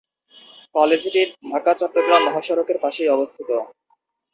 [0.75, 1.21] কলেজটি
[1.45, 3.49] ঢাকা-চট্টগ্রাম মহাসড়কের পাশেই অবস্থিত।